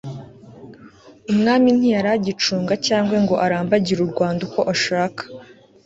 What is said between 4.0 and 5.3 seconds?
u rwanda uko ashaka